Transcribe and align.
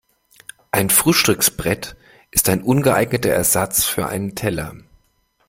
Ein 0.71 0.89
Frühstücksbrett 0.89 1.95
ist 2.31 2.49
ein 2.49 2.63
ungeeigneter 2.63 3.29
Ersatz 3.29 3.83
für 3.85 4.07
einen 4.07 4.33
Teller. 4.33 4.73